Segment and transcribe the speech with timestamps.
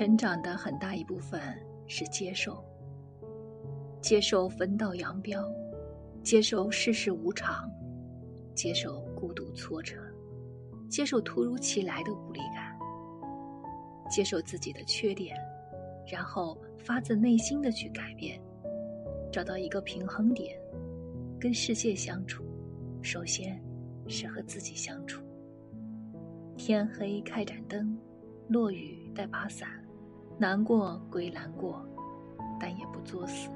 [0.00, 1.38] 成长的很大一部分
[1.86, 2.64] 是接受，
[4.00, 5.44] 接受分道扬镳，
[6.22, 7.70] 接受世事无常，
[8.54, 9.96] 接受孤独挫折，
[10.88, 12.78] 接受突如其来的无力感，
[14.10, 15.36] 接受自己的缺点，
[16.10, 18.40] 然后发自内心的去改变，
[19.30, 20.58] 找到一个平衡点，
[21.38, 22.42] 跟世界相处，
[23.02, 23.62] 首先
[24.08, 25.22] 是和自己相处。
[26.56, 27.94] 天黑开盏灯，
[28.48, 29.68] 落雨带把伞，
[30.40, 31.84] 难过归难过，
[32.58, 33.50] 但也不作死。